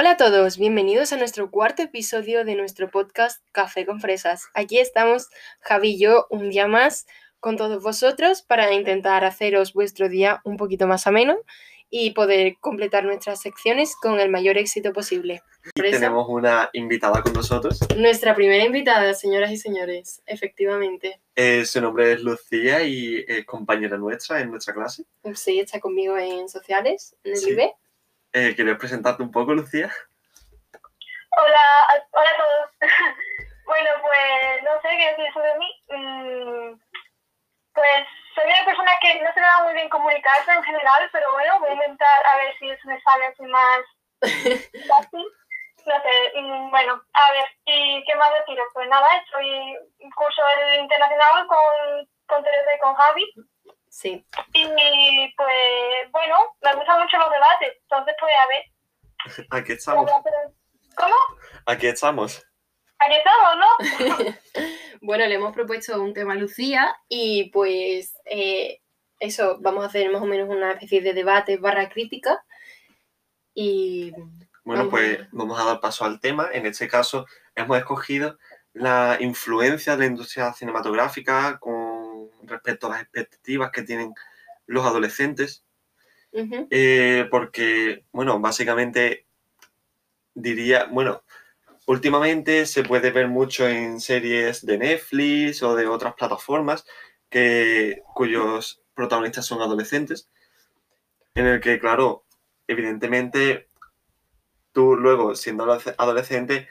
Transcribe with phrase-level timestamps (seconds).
[0.00, 4.46] Hola a todos, bienvenidos a nuestro cuarto episodio de nuestro podcast Café con Fresas.
[4.54, 5.28] Aquí estamos
[5.60, 7.06] Javi y yo un día más
[7.38, 11.36] con todos vosotros para intentar haceros vuestro día un poquito más ameno
[11.90, 15.42] y poder completar nuestras secciones con el mayor éxito posible.
[15.74, 17.80] Y tenemos una invitada con nosotros.
[17.94, 21.20] Nuestra primera invitada, señoras y señores, efectivamente.
[21.36, 25.04] Eh, su nombre es Lucía y es compañera nuestra en nuestra clase.
[25.34, 27.54] Sí, está conmigo en sociales, en el Sí.
[28.32, 29.90] Eh, ¿Quieres presentarte un poco, Lucía?
[31.36, 32.70] Hola, a- hola a todos.
[33.66, 35.82] bueno, pues no sé qué decir sobre mí.
[35.88, 36.80] Mm,
[37.74, 41.32] pues soy una persona que no se me da muy bien comunicarse en general, pero
[41.32, 43.80] bueno, voy a intentar a ver si eso me sale así más
[44.88, 45.26] fácil.
[45.86, 48.66] No sé, mm, bueno, a ver, ¿y qué más deciros?
[48.74, 49.76] Pues nada, estoy
[50.14, 53.32] curso el internacional con, con Teresa y con Javi.
[53.88, 59.46] Sí, Y pues bueno, me gustan mucho los debates, entonces pues a ver.
[59.50, 60.10] Aquí estamos.
[60.96, 61.14] ¿Cómo?
[61.66, 62.42] Aquí estamos.
[62.98, 64.34] Aquí estamos, ¿no?
[65.00, 68.80] bueno, le hemos propuesto un tema a Lucía y pues eh,
[69.18, 72.44] eso, vamos a hacer más o menos una especie de debate barra crítica
[73.54, 74.12] y
[74.64, 76.50] Bueno, Vamos pues vamos a dar paso al tema.
[76.52, 78.38] En este caso, hemos escogido
[78.72, 84.12] la influencia de la industria cinematográfica con respecto a las expectativas que tienen
[84.66, 85.64] los adolescentes.
[86.70, 89.26] Eh, porque, bueno, básicamente
[90.34, 91.22] diría, bueno,
[91.86, 96.84] últimamente se puede ver mucho en series de Netflix o de otras plataformas
[97.28, 100.28] que, cuyos protagonistas son adolescentes,
[101.34, 102.24] en el que, claro,
[102.66, 103.68] evidentemente,
[104.72, 106.68] tú luego, siendo adolesc- adolescente,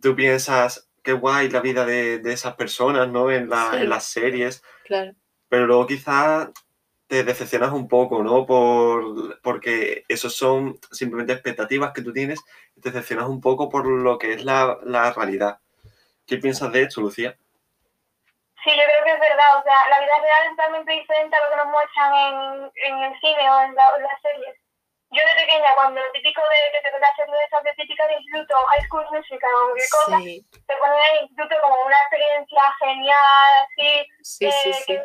[0.00, 3.30] tú piensas, qué guay la vida de, de esas personas, ¿no?
[3.30, 3.76] En, la- Sí.
[3.78, 5.14] en las series, claro.
[5.48, 6.50] pero luego quizás
[7.10, 8.46] te decepcionas un poco, ¿no?
[8.46, 12.38] Por, porque esos son simplemente expectativas que tú tienes
[12.76, 15.58] y te decepcionas un poco por lo que es la, la realidad.
[16.24, 17.36] ¿Qué piensas de esto, Lucía?
[18.62, 19.58] Sí, yo creo que es verdad.
[19.58, 22.94] O sea, la vida real es totalmente diferente a lo que nos muestran en, en
[23.02, 24.54] el cine o en, la- en las series.
[25.10, 28.14] Yo de pequeña, cuando lo típico de que te hacer de esas de típica de
[28.14, 31.96] instituto, high school musical o qué cosa, Sí, te ponen en el instituto como una
[31.98, 34.84] experiencia genial, así, sí, eh, sí, sí.
[34.86, 35.02] que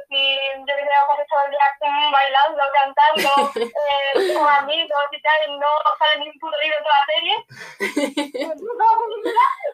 [0.95, 1.67] si yo que sé, pasé todo el día
[2.11, 3.29] bailando, cantando,
[3.59, 5.67] eh, con amigos y tal, y no
[6.00, 7.35] sale ni un puto libro en toda la serie.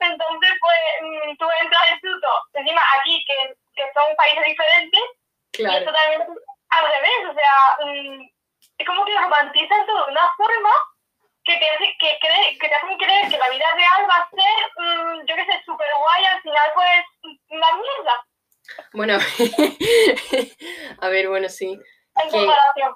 [0.01, 5.01] Entonces, pues, mm, tú entras al instituto, encima aquí, que, que son países diferentes,
[5.53, 6.31] y es totalmente
[6.71, 8.29] al revés, o sea, mm,
[8.77, 10.71] es como que romantizan todo de una forma
[11.43, 14.29] que te, hace, que, cree, que te hacen creer que la vida real va a
[14.29, 17.05] ser, mm, yo qué sé, súper guay, al final pues
[17.49, 18.25] una mierda,
[18.93, 19.17] bueno,
[20.99, 21.71] a ver, bueno, sí.
[21.73, 21.79] en
[22.31, 22.93] Que- comparación.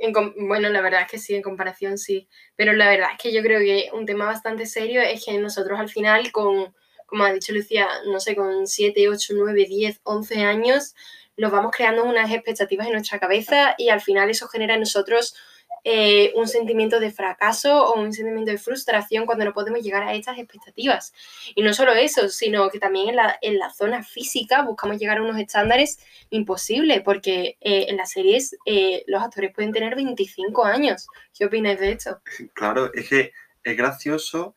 [0.00, 2.28] En com- bueno, la verdad es que sí, en comparación sí.
[2.56, 5.78] Pero la verdad es que yo creo que un tema bastante serio es que nosotros
[5.78, 6.74] al final, con,
[7.06, 10.94] como ha dicho Lucía, no sé, con 7, 8, 9, 10, 11 años,
[11.36, 15.36] nos vamos creando unas expectativas en nuestra cabeza y al final eso genera en nosotros
[15.86, 20.14] eh, un sentimiento de fracaso o un sentimiento de frustración cuando no podemos llegar a
[20.14, 21.12] estas expectativas.
[21.54, 25.18] Y no solo eso, sino que también en la, en la zona física buscamos llegar
[25.18, 25.98] a unos estándares
[26.30, 31.06] imposibles, porque eh, en las series eh, los actores pueden tener 25 años.
[31.36, 32.20] ¿Qué opináis de esto?
[32.54, 33.32] Claro, es que
[33.62, 34.56] es gracioso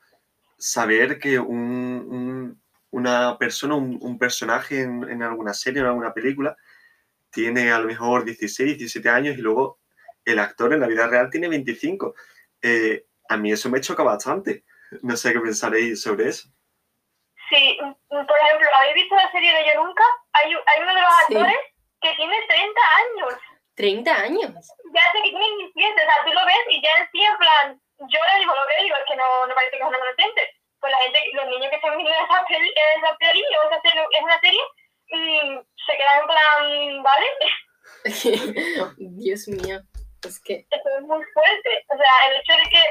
[0.57, 6.13] saber que un- un- una persona, un, personaje en, en alguna serie o en alguna
[6.13, 6.55] película
[7.31, 9.76] tiene a lo mejor 16, 17 años y luego
[10.27, 12.13] el actor en la vida real tiene 25.
[12.61, 14.63] Eh, a mí eso me choca bastante.
[15.01, 16.49] No sé qué pensaréis sobre eso.
[17.49, 20.03] Sí, mm, por ejemplo, ¿habéis visto la serie de Yo Nunca?
[20.33, 21.35] Hay, hay uno de los Sí.
[21.35, 21.59] actores
[22.01, 23.33] que tiene 30 años.
[23.75, 24.51] 30 años.
[24.93, 27.37] ya sé que tiene 17, o sea, tú lo ves y ya en sí, en
[27.37, 29.95] plan, yo le digo lo que digo, es que no, no parece que es un
[29.95, 30.41] adolescente.
[30.79, 34.01] Pues la gente, los niños que están viendo esa peli, esa peli o esa serie,
[34.11, 34.61] es una serie,
[35.13, 37.27] mm, se quedan en plan, ¿vale?
[38.97, 39.79] Dios mío.
[40.27, 41.85] Es que, Esto es muy fuerte.
[41.89, 42.83] O sea, el hecho de que,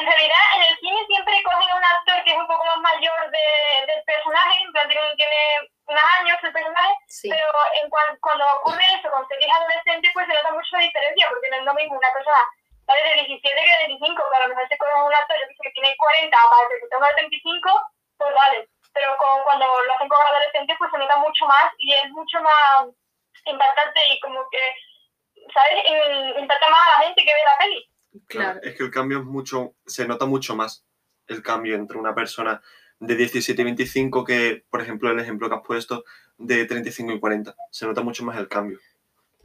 [0.00, 2.78] en realidad, en el cine siempre cogen a un actor que es un poco más
[2.78, 3.46] mayor de,
[3.86, 5.40] del personaje, en plan, tiene, tiene
[5.86, 7.28] más años el personaje, sí.
[7.30, 7.46] pero
[7.82, 11.50] en cuan- cuando ocurre eso con series adolescentes, pues se nota mucho la diferencia, porque
[11.50, 12.42] no es lo mismo una persona
[12.86, 13.02] ¿vale?
[13.04, 15.96] de 17 que de 25, que a lo mejor se coge un actor que tiene
[15.96, 17.80] 40 para que tenga 35,
[18.18, 18.68] pues vale.
[18.92, 22.40] Pero con, cuando lo hacen con adolescentes, pues se nota mucho más y es mucho
[22.40, 22.86] más
[23.44, 24.62] impactante y como que,
[25.54, 26.40] ¿sabes?
[26.40, 27.90] Impacta más a la gente que ve la peli.
[28.26, 28.60] Claro.
[28.62, 30.84] Es que el cambio es mucho, se nota mucho más
[31.26, 32.60] el cambio entre una persona
[33.00, 36.04] de 17 y 25 que, por ejemplo, el ejemplo que has puesto
[36.36, 37.54] de 35 y 40.
[37.70, 38.78] Se nota mucho más el cambio.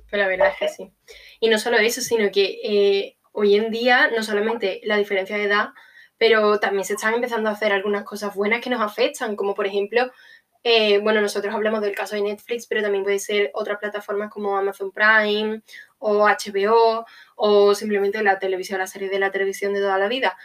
[0.09, 0.91] Pero la verdad es que sí.
[1.39, 5.43] Y no solo eso, sino que eh, hoy en día no solamente la diferencia de
[5.43, 5.69] edad
[6.19, 9.65] pero también se están empezando a hacer algunas cosas buenas que nos afectan, como por
[9.65, 10.11] ejemplo,
[10.63, 14.57] eh, bueno, nosotros hablamos del caso de Netflix, pero también puede ser otras plataformas como
[14.57, 15.61] Amazon Prime
[15.99, 20.37] o HBO o simplemente la televisión, la serie de la televisión de toda la vida,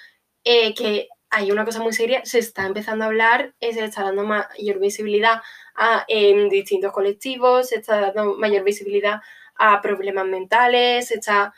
[0.45, 4.05] eh, que hay una cosa muy seria, se está empezando a hablar, eh, se está
[4.05, 5.43] dando mayor visibilidad
[5.75, 6.07] a
[6.49, 9.21] distintos colectivos, se está dando mayor visibilidad
[9.57, 11.53] a problemas mentales, se está,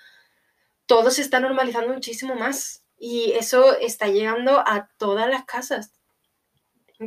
[0.86, 5.92] todo se está normalizando muchísimo más y eso está llegando a todas las casas.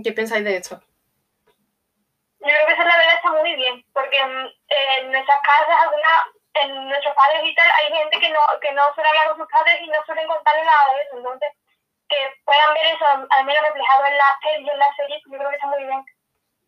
[0.04, 0.80] ¿Qué pensáis de esto?
[2.40, 6.10] Yo creo que eso la verdad está muy bien, porque en nuestras casas, alguna,
[6.54, 9.52] en nuestros padres y tal, hay gente que no, que no suele hablar con sus
[9.52, 11.18] padres y no suelen contarle nada de eso.
[11.18, 11.50] Entonces,
[12.08, 15.38] que puedan ver eso al menos reflejado en la serie y en la serie, yo
[15.38, 16.06] creo que está muy bien.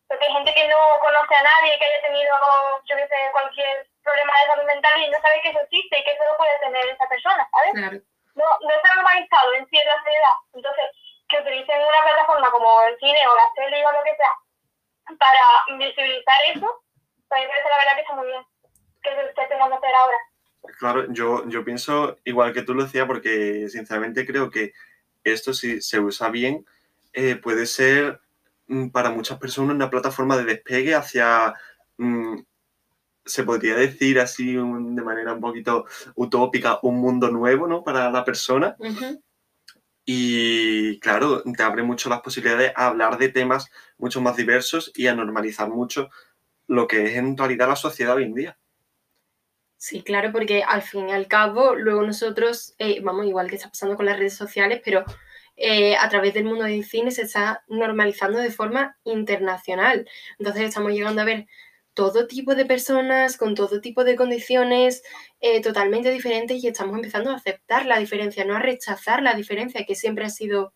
[0.07, 2.35] Porque hay gente que no conoce a nadie, que haya tenido,
[2.83, 6.03] yo qué sé, cualquier problema de salud mental y no sabe que eso existe y
[6.03, 7.71] que eso lo puede tener esa persona, ¿sabes?
[7.73, 7.97] Claro.
[8.35, 10.35] No, no está normalizado en cierta sociedad.
[10.53, 10.85] Entonces,
[11.29, 14.35] que utilicen una plataforma como el cine o la serie o lo que sea
[15.17, 16.67] para visibilizar eso,
[17.27, 18.43] pues me parece la verdad que está muy bien.
[19.03, 20.17] Que se esté teniendo hacer ahora.
[20.79, 24.73] Claro, yo, yo pienso igual que tú lo decías, porque sinceramente creo que
[25.23, 26.65] esto si se usa bien
[27.13, 28.21] eh, puede ser
[28.67, 31.53] mm, para muchas personas una plataforma de despegue hacia,
[31.97, 32.39] mm,
[33.25, 35.85] se podría decir así de manera un poquito
[36.15, 37.83] utópica, un mundo nuevo ¿no?
[37.83, 38.75] para la persona.
[40.13, 45.07] Y claro, te abre mucho las posibilidades a hablar de temas mucho más diversos y
[45.07, 46.09] a normalizar mucho
[46.67, 48.57] lo que es en realidad la sociedad hoy en día.
[49.77, 53.69] Sí, claro, porque al fin y al cabo, luego nosotros, eh, vamos, igual que está
[53.69, 55.05] pasando con las redes sociales, pero
[55.55, 60.09] eh, a través del mundo del cine se está normalizando de forma internacional.
[60.39, 61.47] Entonces estamos llegando a ver
[61.93, 65.03] todo tipo de personas, con todo tipo de condiciones
[65.41, 69.85] eh, totalmente diferentes y estamos empezando a aceptar la diferencia, no a rechazar la diferencia
[69.85, 70.73] que siempre ha sido,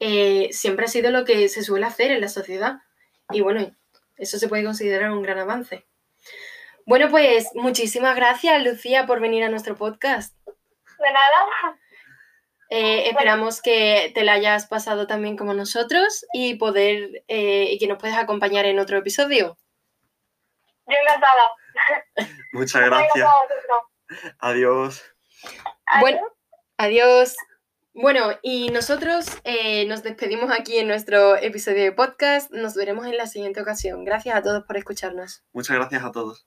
[0.00, 2.78] eh, siempre ha sido lo que se suele hacer en la sociedad.
[3.30, 3.70] Y bueno,
[4.16, 5.86] eso se puede considerar un gran avance.
[6.84, 10.36] Bueno, pues muchísimas gracias, Lucía, por venir a nuestro podcast.
[10.46, 11.78] De nada.
[12.70, 17.98] Eh, esperamos que te la hayas pasado también como nosotros y poder y que nos
[17.98, 19.58] puedas acompañar en otro episodio.
[20.92, 22.28] Yo encantada.
[22.52, 23.28] Muchas gracias.
[24.40, 25.02] Adiós.
[26.00, 26.20] Bueno,
[26.76, 27.36] adiós.
[27.94, 32.50] Bueno, y nosotros eh, nos despedimos aquí en nuestro episodio de podcast.
[32.50, 34.04] Nos veremos en la siguiente ocasión.
[34.04, 35.44] Gracias a todos por escucharnos.
[35.52, 36.46] Muchas gracias a todos.